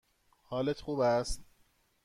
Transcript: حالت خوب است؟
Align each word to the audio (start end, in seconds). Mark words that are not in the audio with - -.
حالت 0.41 0.81
خوب 0.81 0.99
است؟ 0.99 1.43